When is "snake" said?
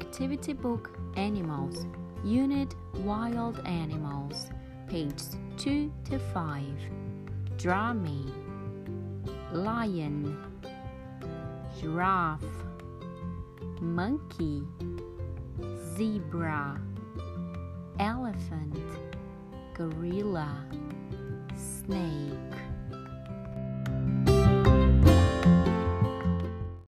21.56-22.27